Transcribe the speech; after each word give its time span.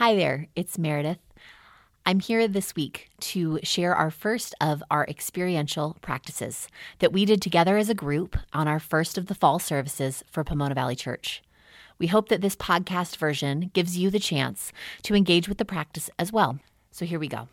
Hi 0.00 0.16
there, 0.16 0.46
it's 0.56 0.78
Meredith. 0.78 1.18
I'm 2.06 2.20
here 2.20 2.48
this 2.48 2.74
week 2.74 3.10
to 3.20 3.60
share 3.62 3.94
our 3.94 4.10
first 4.10 4.54
of 4.58 4.82
our 4.90 5.04
experiential 5.06 5.98
practices 6.00 6.68
that 7.00 7.12
we 7.12 7.26
did 7.26 7.42
together 7.42 7.76
as 7.76 7.90
a 7.90 7.94
group 7.94 8.38
on 8.54 8.66
our 8.66 8.80
first 8.80 9.18
of 9.18 9.26
the 9.26 9.34
fall 9.34 9.58
services 9.58 10.24
for 10.26 10.42
Pomona 10.42 10.74
Valley 10.74 10.96
Church. 10.96 11.42
We 11.98 12.06
hope 12.06 12.30
that 12.30 12.40
this 12.40 12.56
podcast 12.56 13.18
version 13.18 13.70
gives 13.74 13.98
you 13.98 14.08
the 14.08 14.18
chance 14.18 14.72
to 15.02 15.14
engage 15.14 15.50
with 15.50 15.58
the 15.58 15.66
practice 15.66 16.08
as 16.18 16.32
well. 16.32 16.60
So 16.92 17.04
here 17.04 17.18
we 17.18 17.28
go. 17.28 17.48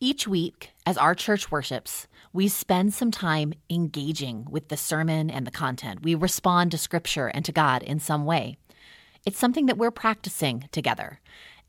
Each 0.00 0.26
week, 0.26 0.70
as 0.86 0.96
our 0.96 1.14
church 1.14 1.50
worships, 1.50 2.08
we 2.32 2.48
spend 2.48 2.94
some 2.94 3.10
time 3.10 3.52
engaging 3.68 4.46
with 4.48 4.68
the 4.68 4.78
sermon 4.78 5.28
and 5.28 5.46
the 5.46 5.50
content. 5.50 6.02
We 6.02 6.14
respond 6.14 6.70
to 6.70 6.78
scripture 6.78 7.26
and 7.26 7.44
to 7.44 7.52
God 7.52 7.82
in 7.82 8.00
some 8.00 8.24
way. 8.24 8.56
It's 9.26 9.38
something 9.38 9.66
that 9.66 9.76
we're 9.76 9.90
practicing 9.90 10.70
together. 10.72 11.20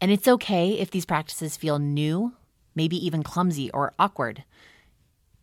And 0.04 0.12
it's 0.12 0.28
okay 0.28 0.72
if 0.72 0.92
these 0.92 1.06
practices 1.06 1.56
feel 1.56 1.80
new, 1.80 2.34
maybe 2.76 2.98
even 3.06 3.24
clumsy 3.24 3.72
or 3.72 3.94
awkward. 3.98 4.44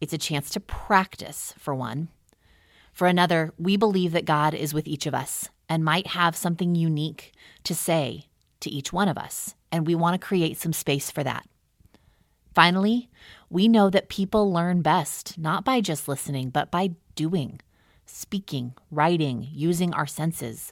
It's 0.03 0.13
a 0.13 0.19
chance 0.19 0.51
to 0.51 0.61
practice, 0.61 1.55
for 1.57 1.75
one. 1.75 2.09
For 2.93 3.07
another, 3.07 3.55
we 3.57 3.79
believe 3.79 4.13
that 4.13 4.27
God 4.27 4.53
is 4.53 4.75
with 4.75 4.87
each 4.87 5.07
of 5.07 5.15
us 5.15 5.49
and 5.67 5.83
might 5.83 6.09
have 6.09 6.37
something 6.37 6.75
unique 6.75 7.33
to 7.65 7.75
say 7.75 8.27
to 8.61 8.69
each 8.69 8.93
one 8.93 9.09
of 9.09 9.17
us, 9.17 9.55
and 9.73 9.87
we 9.87 9.95
want 9.95 10.21
to 10.21 10.27
create 10.27 10.59
some 10.59 10.75
space 10.75 11.11
for 11.11 11.25
that. 11.25 11.49
Finally, 12.55 13.09
we 13.49 13.67
know 13.67 13.89
that 13.89 14.11
people 14.11 14.53
learn 14.53 14.83
best 14.83 15.39
not 15.39 15.65
by 15.65 15.81
just 15.81 16.07
listening, 16.07 16.51
but 16.51 16.71
by 16.71 16.91
doing, 17.15 17.63
speaking, 18.05 18.75
writing, 18.91 19.49
using 19.51 19.95
our 19.95 20.07
senses. 20.07 20.71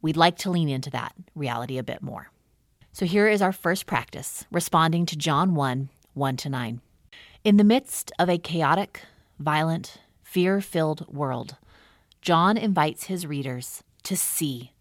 We'd 0.00 0.16
like 0.16 0.38
to 0.38 0.50
lean 0.50 0.68
into 0.68 0.90
that 0.90 1.16
reality 1.34 1.78
a 1.78 1.82
bit 1.82 2.00
more. 2.00 2.30
So 2.92 3.06
here 3.06 3.28
is 3.28 3.42
our 3.42 3.52
first 3.52 3.86
practice, 3.86 4.44
responding 4.50 5.06
to 5.06 5.16
John 5.16 5.54
1 5.54 5.88
1 6.14 6.36
to 6.38 6.48
9. 6.48 6.80
In 7.44 7.56
the 7.56 7.64
midst 7.64 8.10
of 8.18 8.28
a 8.28 8.38
chaotic, 8.38 9.02
violent, 9.38 9.98
fear 10.22 10.60
filled 10.60 11.06
world, 11.12 11.56
John 12.20 12.56
invites 12.56 13.04
his 13.04 13.26
readers 13.26 13.84
to 14.02 14.16
see, 14.16 14.72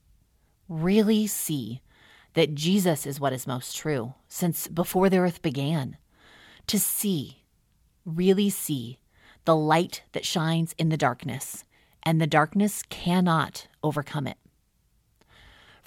really 0.67 1.27
see, 1.27 1.81
that 2.33 2.55
Jesus 2.55 3.05
is 3.05 3.19
what 3.19 3.33
is 3.33 3.47
most 3.47 3.75
true 3.75 4.14
since 4.27 4.67
before 4.67 5.09
the 5.09 5.17
earth 5.17 5.42
began. 5.42 5.97
To 6.67 6.80
see, 6.80 7.44
really 8.05 8.49
see, 8.49 8.99
the 9.45 9.55
light 9.55 10.03
that 10.11 10.25
shines 10.25 10.73
in 10.77 10.89
the 10.89 10.97
darkness, 10.97 11.64
and 12.03 12.19
the 12.19 12.27
darkness 12.27 12.83
cannot 12.89 13.67
overcome 13.83 14.27
it. 14.27 14.38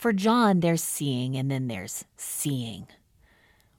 For 0.00 0.14
John, 0.14 0.60
there's 0.60 0.82
seeing 0.82 1.36
and 1.36 1.50
then 1.50 1.68
there's 1.68 2.06
seeing. 2.16 2.86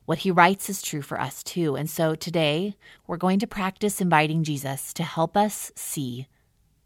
What 0.05 0.19
he 0.19 0.30
writes 0.30 0.69
is 0.69 0.83
true 0.83 1.02
for 1.02 1.19
us 1.19 1.41
too. 1.41 1.75
And 1.75 1.89
so 1.89 2.14
today, 2.14 2.75
we're 3.08 3.17
going 3.17 3.39
to 3.39 3.47
practice 3.47 4.00
inviting 4.00 4.44
Jesus 4.44 4.94
to 4.94 5.03
help 5.03 5.36
us 5.36 5.72
see 5.73 6.27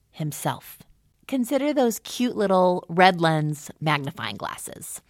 himself. 0.10 0.80
Consider 1.28 1.74
those 1.74 2.00
cute 2.00 2.38
little 2.38 2.86
red 2.88 3.20
lens 3.20 3.70
magnifying 3.82 4.38
glasses, 4.38 5.02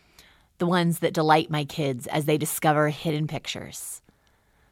the 0.57 0.65
ones 0.65 0.99
that 0.99 1.13
delight 1.13 1.51
my 1.51 1.63
kids 1.63 2.07
as 2.07 2.25
they 2.25 2.39
discover 2.39 2.89
hidden 2.89 3.27
pictures. 3.27 4.01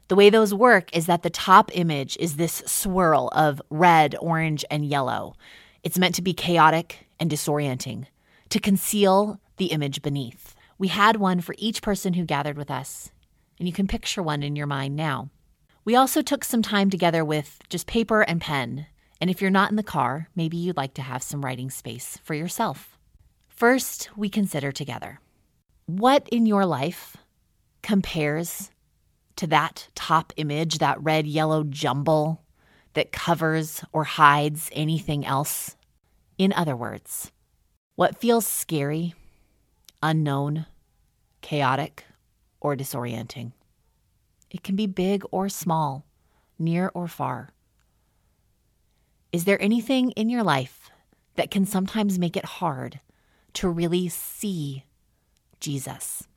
The 0.08 0.16
way 0.16 0.32
those 0.32 0.52
work 0.52 0.90
is 0.98 1.06
that 1.06 1.22
the 1.22 1.30
top 1.30 1.70
image 1.78 2.18
is 2.20 2.38
this 2.38 2.64
swirl 2.66 3.30
of 3.36 3.62
red, 3.70 4.16
orange, 4.20 4.66
and 4.72 4.84
yellow. 4.84 5.36
It's 5.84 6.00
meant 6.00 6.16
to 6.16 6.24
be 6.24 6.34
chaotic 6.34 7.06
and 7.20 7.30
disorienting, 7.30 8.08
to 8.50 8.60
conceal 8.60 9.40
the 9.58 9.68
image 9.68 10.02
beneath. 10.02 10.56
We 10.78 10.88
had 10.90 11.18
one 11.18 11.42
for 11.42 11.56
each 11.58 11.82
person 11.82 12.14
who 12.14 12.26
gathered 12.26 12.58
with 12.58 12.72
us, 12.72 13.12
and 13.60 13.68
you 13.68 13.74
can 13.74 13.88
picture 13.88 14.24
one 14.24 14.44
in 14.44 14.56
your 14.56 14.68
mind 14.68 14.96
now. 14.96 15.30
We 15.86 15.96
also 15.96 16.22
took 16.22 16.44
some 16.44 16.62
time 16.62 16.90
together 16.90 17.24
with 17.24 17.60
just 17.70 17.88
paper 17.88 18.22
and 18.22 18.42
pen, 18.42 18.88
and 19.22 19.30
if 19.30 19.42
you're 19.42 19.52
not 19.52 19.70
in 19.70 19.76
the 19.76 19.84
car, 19.84 20.30
maybe 20.36 20.58
you'd 20.58 20.78
like 20.78 20.94
to 20.96 21.02
have 21.02 21.24
some 21.24 21.44
writing 21.44 21.70
space 21.70 22.20
for 22.24 22.34
yourself. 22.34 22.98
First, 23.48 24.10
we 24.18 24.30
consider 24.30 24.72
together 24.72 25.20
what 25.86 26.28
in 26.30 26.46
your 26.46 26.66
life 26.66 27.18
compares 27.82 28.72
to 29.36 29.48
that 29.48 29.90
top 29.96 30.34
image, 30.38 30.80
that 30.80 31.02
red 31.02 31.28
yellow 31.28 31.64
jumble 31.64 32.44
that 32.94 33.12
covers 33.12 33.84
or 33.92 34.04
hides 34.04 34.70
anything 34.74 35.26
else? 35.26 35.76
In 36.38 36.54
other 36.54 36.76
words, 36.76 37.32
what 37.96 38.20
feels 38.20 38.48
scary 38.48 39.14
unknown, 40.04 40.68
chaotic, 41.42 42.06
or 42.60 42.76
disorienting. 42.76 43.54
It 44.52 44.62
can 44.62 44.76
be 44.76 44.86
big 44.86 45.24
or 45.32 45.50
small, 45.50 46.06
near 46.60 46.92
or 46.94 47.08
far. 47.08 47.50
Is 49.32 49.46
there 49.46 49.60
anything 49.60 50.12
in 50.12 50.30
your 50.30 50.44
life 50.44 50.92
that 51.36 51.50
can 51.50 51.66
sometimes 51.66 52.20
make 52.20 52.38
it 52.38 52.46
hard 52.46 53.00
to 53.54 53.68
really 53.68 54.10
see 54.10 54.84
Jesus? 55.60 56.28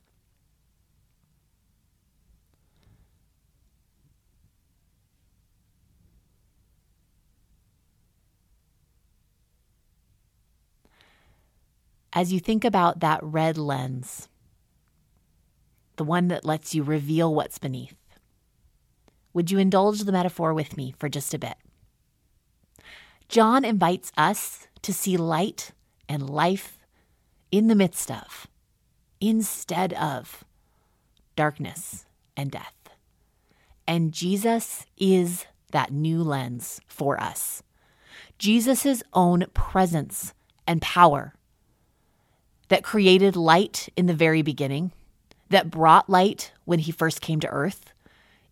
As 12.17 12.33
you 12.33 12.39
think 12.39 12.65
about 12.65 12.99
that 12.99 13.19
red 13.21 13.59
lens, 13.59 14.27
the 15.97 16.03
one 16.03 16.29
that 16.29 16.43
lets 16.43 16.73
you 16.73 16.81
reveal 16.81 17.31
what's 17.31 17.59
beneath, 17.59 17.95
would 19.33 19.51
you 19.51 19.59
indulge 19.59 19.99
the 19.99 20.11
metaphor 20.11 20.51
with 20.51 20.75
me 20.75 20.95
for 20.97 21.09
just 21.09 21.35
a 21.35 21.37
bit? 21.37 21.57
John 23.29 23.63
invites 23.63 24.11
us 24.17 24.67
to 24.81 24.91
see 24.91 25.15
light 25.15 25.73
and 26.09 26.27
life 26.27 26.79
in 27.51 27.67
the 27.67 27.75
midst 27.75 28.09
of, 28.09 28.47
instead 29.21 29.93
of, 29.93 30.43
darkness 31.35 32.07
and 32.35 32.49
death. 32.49 32.89
And 33.87 34.11
Jesus 34.11 34.87
is 34.97 35.45
that 35.69 35.91
new 35.91 36.23
lens 36.23 36.81
for 36.87 37.21
us. 37.21 37.61
Jesus' 38.39 39.03
own 39.13 39.45
presence 39.53 40.33
and 40.65 40.81
power 40.81 41.35
that 42.69 42.83
created 42.83 43.35
light 43.35 43.89
in 43.95 44.05
the 44.05 44.13
very 44.13 44.41
beginning, 44.41 44.91
that 45.49 45.71
brought 45.71 46.09
light 46.09 46.51
when 46.65 46.79
he 46.79 46.91
first 46.91 47.21
came 47.21 47.39
to 47.39 47.49
earth, 47.49 47.93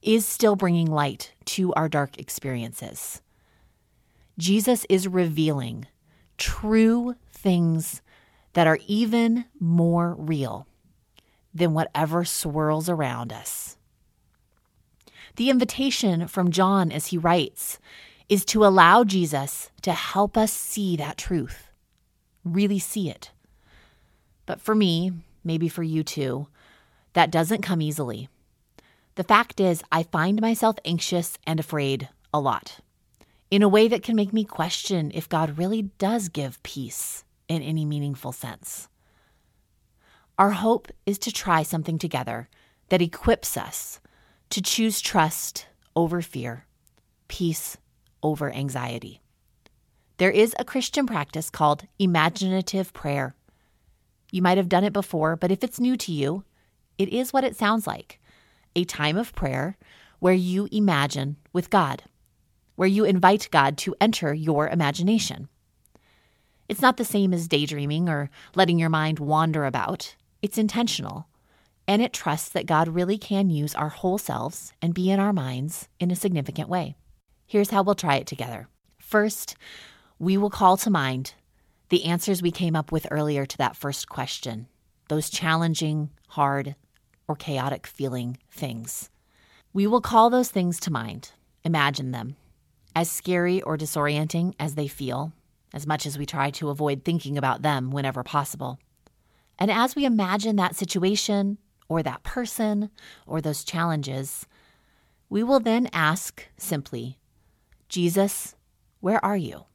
is 0.01 0.25
still 0.25 0.55
bringing 0.55 0.89
light 0.89 1.33
to 1.45 1.73
our 1.73 1.89
dark 1.89 2.17
experiences. 2.19 3.21
Jesus 4.37 4.85
is 4.89 5.07
revealing 5.07 5.87
true 6.37 7.15
things 7.31 8.01
that 8.53 8.67
are 8.67 8.79
even 8.87 9.45
more 9.59 10.15
real 10.17 10.67
than 11.53 11.73
whatever 11.73 12.25
swirls 12.25 12.89
around 12.89 13.31
us. 13.31 13.77
The 15.37 15.49
invitation 15.49 16.27
from 16.27 16.51
John 16.51 16.91
as 16.91 17.07
he 17.07 17.17
writes 17.17 17.79
is 18.29 18.45
to 18.45 18.65
allow 18.65 19.03
Jesus 19.03 19.69
to 19.81 19.91
help 19.91 20.37
us 20.37 20.51
see 20.51 20.95
that 20.95 21.17
truth, 21.17 21.69
really 22.43 22.79
see 22.79 23.09
it. 23.09 23.31
But 24.45 24.61
for 24.61 24.75
me, 24.75 25.11
maybe 25.43 25.69
for 25.69 25.83
you 25.83 26.03
too, 26.03 26.47
that 27.13 27.31
doesn't 27.31 27.61
come 27.61 27.81
easily. 27.81 28.29
The 29.15 29.23
fact 29.23 29.59
is, 29.59 29.83
I 29.91 30.03
find 30.03 30.41
myself 30.41 30.77
anxious 30.83 31.37
and 31.47 31.59
afraid 31.59 32.09
a 32.33 32.39
lot 32.39 32.79
in 33.49 33.63
a 33.63 33.69
way 33.69 33.87
that 33.87 34.03
can 34.03 34.15
make 34.15 34.33
me 34.33 34.43
question 34.43 35.11
if 35.13 35.29
God 35.29 35.57
really 35.57 35.83
does 35.97 36.29
give 36.29 36.61
peace 36.63 37.23
in 37.47 37.61
any 37.61 37.85
meaningful 37.85 38.31
sense. 38.31 38.89
Our 40.37 40.51
hope 40.51 40.89
is 41.05 41.17
to 41.19 41.31
try 41.31 41.63
something 41.63 41.97
together 41.97 42.49
that 42.89 43.01
equips 43.01 43.55
us 43.55 44.01
to 44.49 44.61
choose 44.61 44.99
trust 44.99 45.67
over 45.95 46.21
fear, 46.21 46.65
peace 47.27 47.77
over 48.21 48.51
anxiety. 48.51 49.21
There 50.17 50.31
is 50.31 50.55
a 50.59 50.65
Christian 50.65 51.05
practice 51.05 51.49
called 51.49 51.87
imaginative 51.99 52.93
prayer. 52.93 53.35
You 54.35 54.41
might 54.41 54.57
have 54.57 54.67
done 54.67 54.83
it 54.83 54.91
before, 54.91 55.37
but 55.37 55.49
if 55.49 55.63
it's 55.63 55.79
new 55.79 55.95
to 55.95 56.11
you, 56.11 56.43
it 56.97 57.07
is 57.07 57.31
what 57.31 57.45
it 57.45 57.55
sounds 57.55 57.87
like 57.87 58.19
a 58.75 58.83
time 58.83 59.15
of 59.15 59.33
prayer 59.33 59.77
where 60.19 60.33
you 60.33 60.67
imagine 60.73 61.37
with 61.53 61.69
God, 61.69 62.03
where 62.75 62.85
you 62.85 63.05
invite 63.05 63.47
God 63.49 63.77
to 63.77 63.95
enter 64.01 64.33
your 64.33 64.67
imagination. 64.67 65.47
It's 66.67 66.81
not 66.81 66.97
the 66.97 67.05
same 67.05 67.33
as 67.33 67.47
daydreaming 67.47 68.09
or 68.09 68.29
letting 68.55 68.77
your 68.77 68.89
mind 68.89 69.19
wander 69.19 69.63
about, 69.63 70.17
it's 70.41 70.57
intentional. 70.57 71.27
And 71.87 72.01
it 72.01 72.11
trusts 72.11 72.49
that 72.49 72.65
God 72.65 72.89
really 72.89 73.17
can 73.17 73.49
use 73.49 73.73
our 73.73 73.87
whole 73.87 74.17
selves 74.17 74.73
and 74.81 74.93
be 74.93 75.09
in 75.09 75.19
our 75.21 75.31
minds 75.31 75.87
in 75.97 76.11
a 76.11 76.15
significant 76.17 76.67
way. 76.67 76.97
Here's 77.47 77.69
how 77.69 77.83
we'll 77.83 77.95
try 77.95 78.17
it 78.17 78.27
together. 78.27 78.67
First, 78.99 79.55
we 80.19 80.35
will 80.35 80.49
call 80.49 80.75
to 80.75 80.89
mind 80.89 81.35
the 81.89 82.05
answers 82.05 82.41
we 82.41 82.51
came 82.51 82.75
up 82.75 82.91
with 82.91 83.07
earlier 83.11 83.45
to 83.45 83.57
that 83.57 83.75
first 83.75 84.09
question, 84.09 84.67
those 85.07 85.29
challenging, 85.29 86.09
hard, 86.29 86.75
or 87.27 87.35
chaotic 87.35 87.85
feeling 87.87 88.37
things. 88.49 89.09
We 89.73 89.87
will 89.87 90.01
call 90.01 90.29
those 90.29 90.49
things 90.49 90.79
to 90.81 90.91
mind, 90.91 91.31
imagine 91.63 92.11
them, 92.11 92.35
as 92.95 93.11
scary 93.11 93.61
or 93.61 93.77
disorienting 93.77 94.53
as 94.59 94.75
they 94.75 94.87
feel, 94.87 95.33
as 95.73 95.85
much 95.85 96.05
as 96.05 96.17
we 96.17 96.25
try 96.25 96.49
to 96.51 96.69
avoid 96.69 97.03
thinking 97.03 97.37
about 97.37 97.61
them 97.61 97.91
whenever 97.91 98.23
possible. 98.23 98.79
And 99.59 99.69
as 99.69 99.95
we 99.95 100.05
imagine 100.05 100.55
that 100.55 100.75
situation 100.75 101.57
or 101.87 102.01
that 102.03 102.23
person 102.23 102.89
or 103.27 103.41
those 103.41 103.63
challenges, 103.63 104.45
we 105.29 105.43
will 105.43 105.59
then 105.59 105.89
ask 105.93 106.47
simply, 106.57 107.19
Jesus, 107.89 108.55
where 109.01 109.23
are 109.23 109.37
you? 109.37 109.65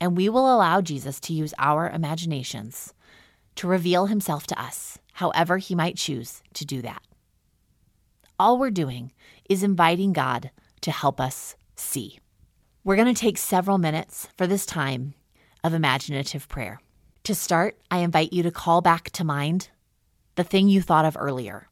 And 0.00 0.16
we 0.16 0.28
will 0.28 0.52
allow 0.52 0.80
Jesus 0.80 1.20
to 1.20 1.32
use 1.32 1.54
our 1.58 1.88
imaginations 1.88 2.92
to 3.56 3.68
reveal 3.68 4.06
himself 4.06 4.46
to 4.48 4.60
us, 4.60 4.98
however 5.14 5.58
he 5.58 5.74
might 5.74 5.96
choose 5.96 6.42
to 6.54 6.64
do 6.64 6.82
that. 6.82 7.02
All 8.38 8.58
we're 8.58 8.70
doing 8.70 9.12
is 9.48 9.62
inviting 9.62 10.12
God 10.12 10.50
to 10.80 10.90
help 10.90 11.20
us 11.20 11.54
see. 11.76 12.18
We're 12.82 12.96
going 12.96 13.14
to 13.14 13.20
take 13.20 13.38
several 13.38 13.78
minutes 13.78 14.28
for 14.36 14.46
this 14.46 14.66
time 14.66 15.14
of 15.62 15.72
imaginative 15.72 16.48
prayer. 16.48 16.80
To 17.24 17.34
start, 17.34 17.78
I 17.90 17.98
invite 17.98 18.32
you 18.32 18.42
to 18.42 18.50
call 18.50 18.82
back 18.82 19.10
to 19.12 19.24
mind 19.24 19.70
the 20.34 20.44
thing 20.44 20.68
you 20.68 20.82
thought 20.82 21.06
of 21.06 21.16
earlier. 21.18 21.68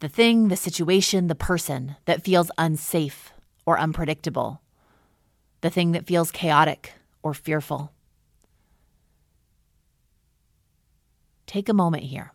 The 0.00 0.08
thing, 0.08 0.48
the 0.48 0.56
situation, 0.56 1.28
the 1.28 1.34
person 1.34 1.96
that 2.04 2.24
feels 2.24 2.50
unsafe 2.58 3.32
or 3.64 3.78
unpredictable. 3.78 4.60
The 5.60 5.70
thing 5.70 5.92
that 5.92 6.06
feels 6.06 6.30
chaotic 6.30 6.94
or 7.22 7.34
fearful. 7.34 7.92
Take 11.46 11.68
a 11.68 11.74
moment 11.74 12.04
here. 12.04 12.32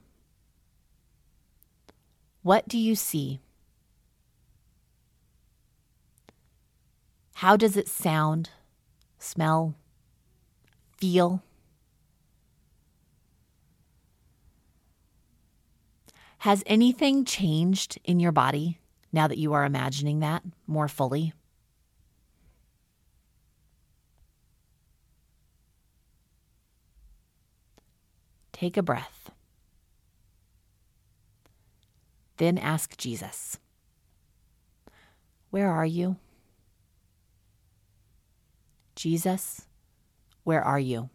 What 2.43 2.67
do 2.67 2.77
you 2.77 2.95
see? 2.95 3.39
How 7.35 7.57
does 7.57 7.75
it 7.75 7.87
sound, 7.87 8.51
smell, 9.17 9.75
feel? 10.97 11.41
Has 16.39 16.63
anything 16.67 17.25
changed 17.25 17.97
in 18.03 18.19
your 18.19 18.31
body 18.31 18.79
now 19.11 19.27
that 19.27 19.39
you 19.39 19.53
are 19.53 19.65
imagining 19.65 20.19
that 20.19 20.43
more 20.67 20.87
fully? 20.87 21.33
Take 28.55 28.77
a 28.77 28.81
breath. 28.81 29.31
Then 32.37 32.57
ask 32.57 32.95
Jesus, 32.95 33.57
Where 35.49 35.69
are 35.69 35.85
you? 35.85 36.15
Jesus, 38.95 39.63
where 40.45 40.63
are 40.63 40.79
you? 40.79 41.09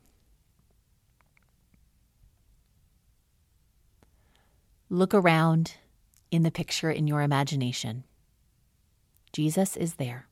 Look 4.91 5.15
around 5.15 5.77
in 6.31 6.43
the 6.43 6.51
picture 6.51 6.91
in 6.91 7.07
your 7.07 7.23
imagination. 7.23 8.05
Jesus 9.33 9.79
is 9.79 9.95
there. 9.95 10.29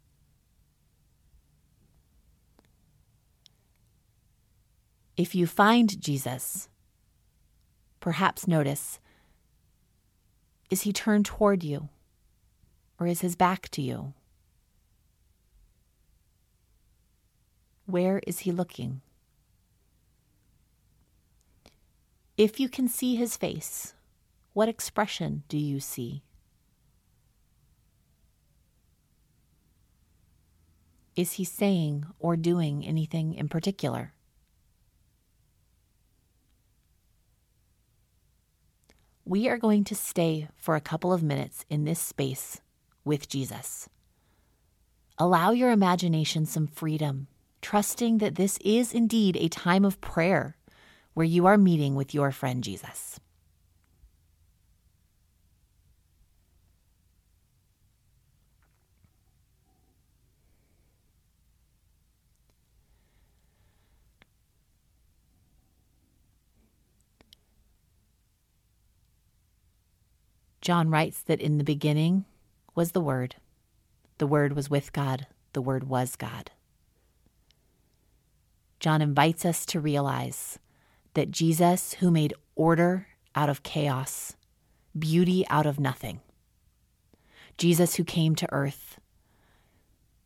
If 5.16 5.34
you 5.34 5.46
find 5.46 5.98
Jesus, 5.98 6.68
Perhaps 8.00 8.46
notice 8.46 9.00
is 10.70 10.82
he 10.82 10.92
turned 10.92 11.24
toward 11.24 11.64
you 11.64 11.88
or 13.00 13.06
is 13.06 13.20
his 13.20 13.36
back 13.36 13.68
to 13.70 13.82
you? 13.82 14.12
Where 17.86 18.20
is 18.26 18.40
he 18.40 18.52
looking? 18.52 19.00
If 22.36 22.60
you 22.60 22.68
can 22.68 22.86
see 22.86 23.16
his 23.16 23.36
face, 23.36 23.94
what 24.52 24.68
expression 24.68 25.42
do 25.48 25.56
you 25.56 25.80
see? 25.80 26.22
Is 31.16 31.32
he 31.32 31.44
saying 31.44 32.06
or 32.20 32.36
doing 32.36 32.86
anything 32.86 33.34
in 33.34 33.48
particular? 33.48 34.12
We 39.28 39.46
are 39.46 39.58
going 39.58 39.84
to 39.84 39.94
stay 39.94 40.48
for 40.56 40.74
a 40.74 40.80
couple 40.80 41.12
of 41.12 41.22
minutes 41.22 41.66
in 41.68 41.84
this 41.84 42.00
space 42.00 42.62
with 43.04 43.28
Jesus. 43.28 43.86
Allow 45.18 45.50
your 45.50 45.70
imagination 45.70 46.46
some 46.46 46.66
freedom, 46.66 47.26
trusting 47.60 48.18
that 48.18 48.36
this 48.36 48.56
is 48.64 48.94
indeed 48.94 49.36
a 49.36 49.48
time 49.48 49.84
of 49.84 50.00
prayer 50.00 50.56
where 51.12 51.26
you 51.26 51.44
are 51.44 51.58
meeting 51.58 51.94
with 51.94 52.14
your 52.14 52.32
friend 52.32 52.64
Jesus. 52.64 53.20
John 70.68 70.90
writes 70.90 71.22
that 71.22 71.40
in 71.40 71.56
the 71.56 71.64
beginning 71.64 72.26
was 72.74 72.92
the 72.92 73.00
Word. 73.00 73.36
The 74.18 74.26
Word 74.26 74.54
was 74.54 74.68
with 74.68 74.92
God. 74.92 75.26
The 75.54 75.62
Word 75.62 75.84
was 75.88 76.14
God. 76.14 76.50
John 78.78 79.00
invites 79.00 79.46
us 79.46 79.64
to 79.64 79.80
realize 79.80 80.58
that 81.14 81.30
Jesus, 81.30 81.94
who 81.94 82.10
made 82.10 82.34
order 82.54 83.06
out 83.34 83.48
of 83.48 83.62
chaos, 83.62 84.36
beauty 84.98 85.46
out 85.48 85.64
of 85.64 85.80
nothing, 85.80 86.20
Jesus, 87.56 87.94
who 87.94 88.04
came 88.04 88.34
to 88.34 88.52
earth 88.52 89.00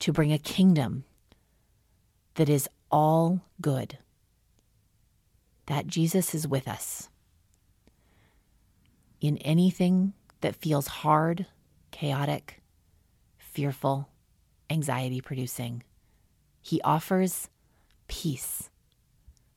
to 0.00 0.12
bring 0.12 0.32
a 0.32 0.38
kingdom 0.38 1.04
that 2.34 2.48
is 2.48 2.68
all 2.90 3.42
good, 3.60 3.96
that 5.66 5.86
Jesus 5.86 6.34
is 6.34 6.48
with 6.48 6.66
us 6.66 7.10
in 9.20 9.36
anything 9.38 10.14
that 10.42 10.56
feels 10.56 10.86
hard, 10.86 11.46
chaotic, 11.90 12.62
fearful, 13.38 14.08
anxiety 14.70 15.20
producing. 15.20 15.82
He 16.60 16.80
offers 16.82 17.48
peace, 18.06 18.70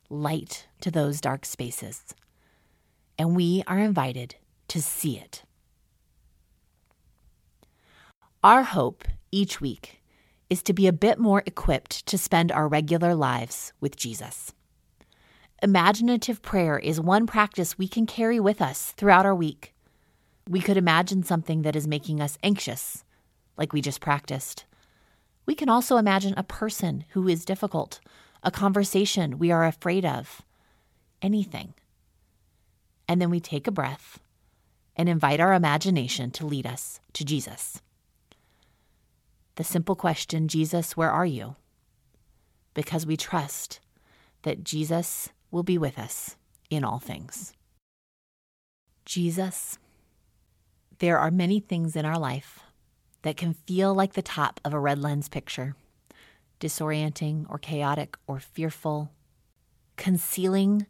light 0.09 0.67
to 0.81 0.89
those 0.89 1.21
dark 1.21 1.45
spaces, 1.45 2.15
and 3.17 3.35
we 3.35 3.63
are 3.67 3.79
invited 3.79 4.35
to 4.69 4.81
see 4.81 5.17
it. 5.17 5.43
Our 8.43 8.63
hope 8.63 9.05
each 9.31 9.59
week 9.59 10.01
is 10.49 10.63
to 10.63 10.73
be 10.73 10.87
a 10.87 10.93
bit 10.93 11.19
more 11.19 11.43
equipped 11.45 12.05
to 12.05 12.17
spend 12.17 12.51
our 12.51 12.67
regular 12.67 13.15
lives 13.15 13.73
with 13.79 13.95
Jesus. 13.95 14.53
Imaginative 15.63 16.41
prayer 16.41 16.77
is 16.77 16.99
one 17.01 17.25
practice 17.25 17.77
we 17.77 17.87
can 17.87 18.05
carry 18.05 18.39
with 18.39 18.61
us 18.61 18.91
throughout 18.97 19.25
our 19.25 19.33
week 19.33 19.74
we 20.49 20.61
could 20.61 20.77
imagine 20.77 21.23
something 21.23 21.63
that 21.63 21.75
is 21.75 21.87
making 21.87 22.21
us 22.21 22.37
anxious, 22.43 23.03
like 23.57 23.73
we 23.73 23.81
just 23.81 24.01
practiced. 24.01 24.65
We 25.45 25.55
can 25.55 25.69
also 25.69 25.97
imagine 25.97 26.33
a 26.37 26.43
person 26.43 27.05
who 27.09 27.27
is 27.27 27.45
difficult, 27.45 27.99
a 28.43 28.51
conversation 28.51 29.39
we 29.39 29.51
are 29.51 29.65
afraid 29.65 30.05
of, 30.05 30.41
anything. 31.21 31.73
And 33.07 33.21
then 33.21 33.29
we 33.29 33.39
take 33.39 33.67
a 33.67 33.71
breath 33.71 34.19
and 34.95 35.09
invite 35.09 35.39
our 35.39 35.53
imagination 35.53 36.31
to 36.31 36.45
lead 36.45 36.65
us 36.65 36.99
to 37.13 37.25
Jesus. 37.25 37.81
The 39.55 39.63
simple 39.63 39.95
question, 39.95 40.47
Jesus, 40.47 40.97
where 40.97 41.11
are 41.11 41.25
you? 41.25 41.55
Because 42.73 43.05
we 43.05 43.17
trust 43.17 43.79
that 44.43 44.63
Jesus 44.63 45.29
will 45.49 45.63
be 45.63 45.77
with 45.77 45.97
us 45.97 46.35
in 46.69 46.83
all 46.83 46.99
things. 46.99 47.53
Jesus, 49.05 49.77
there 50.99 51.17
are 51.17 51.31
many 51.31 51.59
things 51.59 51.95
in 51.95 52.05
our 52.05 52.17
life 52.17 52.59
that 53.23 53.37
can 53.37 53.53
feel 53.53 53.93
like 53.93 54.13
the 54.13 54.21
top 54.21 54.59
of 54.63 54.73
a 54.73 54.79
red 54.79 54.99
lens 54.99 55.27
picture, 55.27 55.75
disorienting 56.59 57.45
or 57.49 57.57
chaotic 57.57 58.17
or 58.27 58.39
fearful, 58.39 59.11
concealing 59.97 60.85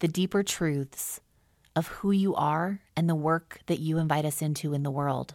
the 0.00 0.08
deeper 0.08 0.42
truths 0.42 1.20
of 1.74 1.88
who 1.88 2.10
you 2.10 2.34
are 2.34 2.80
and 2.96 3.08
the 3.08 3.14
work 3.14 3.60
that 3.66 3.80
you 3.80 3.98
invite 3.98 4.24
us 4.24 4.42
into 4.42 4.74
in 4.74 4.82
the 4.82 4.90
world, 4.90 5.34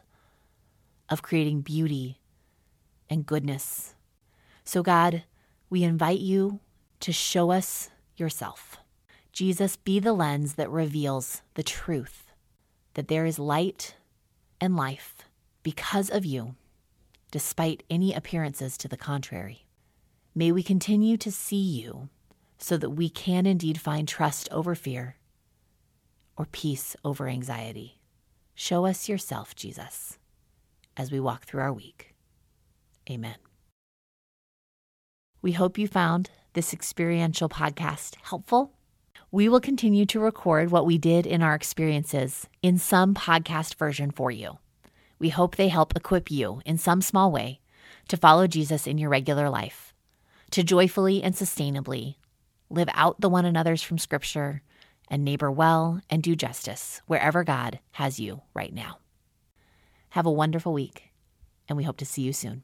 of 1.10 1.22
creating 1.22 1.62
beauty 1.62 2.20
and 3.10 3.26
goodness. 3.26 3.96
So, 4.64 4.84
God, 4.84 5.24
we 5.70 5.84
invite 5.84 6.20
you 6.20 6.60
to 7.00 7.12
show 7.12 7.52
us 7.52 7.90
yourself. 8.16 8.78
Jesus, 9.32 9.76
be 9.76 10.00
the 10.00 10.14
lens 10.14 10.54
that 10.54 10.70
reveals 10.70 11.42
the 11.56 11.64
truth 11.64 12.32
that 12.94 13.08
there 13.08 13.26
is 13.26 13.38
light 13.38 13.96
and 14.60 14.76
life 14.76 15.16
because 15.64 16.10
of 16.10 16.26
you, 16.26 16.56
despite 17.32 17.84
any 17.90 18.14
appearances 18.14 18.78
to 18.78 18.88
the 18.88 18.98
contrary. 18.98 19.66
May 20.34 20.52
we 20.52 20.64
continue 20.64 21.18
to 21.18 21.32
see 21.32 21.56
you 21.56 22.10
so 22.58 22.78
that 22.78 22.92
we 22.92 23.10
can 23.10 23.46
indeed 23.46 23.80
find 23.80 24.08
trust 24.08 24.48
over 24.52 24.76
fear 24.76 25.16
or 26.38 26.46
peace 26.52 26.96
over 27.04 27.28
anxiety. 27.28 28.00
Show 28.56 28.86
us 28.86 29.10
yourself, 29.10 29.56
Jesus, 29.56 30.18
as 30.96 31.12
we 31.12 31.20
walk 31.20 31.46
through 31.46 31.62
our 31.62 31.74
week. 31.74 32.16
Amen. 33.10 33.36
We 35.42 35.52
hope 35.54 35.78
you 35.78 35.88
found 35.88 36.30
this 36.54 36.74
experiential 36.74 37.50
podcast 37.50 38.16
helpful. 38.24 38.77
We 39.30 39.50
will 39.50 39.60
continue 39.60 40.06
to 40.06 40.22
record 40.22 40.72
what 40.72 40.86
we 40.86 40.98
did 40.98 41.28
in 41.28 41.42
our 41.42 41.54
experiences 41.54 42.48
in 42.62 42.78
some 42.78 43.14
podcast 43.14 43.76
version 43.76 44.10
for 44.10 44.32
you. 44.32 44.58
We 45.20 45.30
hope 45.30 45.58
they 45.58 45.68
help 45.68 45.98
equip 45.98 46.32
you 46.32 46.62
in 46.66 46.78
some 46.78 47.02
small 47.02 47.30
way 47.30 47.60
to 48.08 48.16
follow 48.16 48.48
Jesus 48.48 48.88
in 48.88 48.98
your 48.98 49.10
regular 49.10 49.50
life, 49.50 49.94
to 50.52 50.64
joyfully 50.64 51.22
and 51.22 51.36
sustainably 51.36 52.16
live 52.70 52.88
out 52.94 53.20
the 53.20 53.28
one 53.28 53.44
another's 53.44 53.82
from 53.84 53.98
Scripture 53.98 54.62
and 55.10 55.26
neighbor 55.26 55.52
well 55.52 56.00
and 56.10 56.24
do 56.24 56.34
justice 56.34 57.02
wherever 57.06 57.44
God 57.44 57.80
has 57.92 58.22
you 58.22 58.44
right 58.54 58.74
now. 58.74 59.00
Have 60.12 60.26
a 60.26 60.32
wonderful 60.32 60.72
week, 60.72 61.12
and 61.68 61.78
we 61.78 61.84
hope 61.84 61.98
to 61.98 62.06
see 62.06 62.22
you 62.22 62.32
soon. 62.32 62.64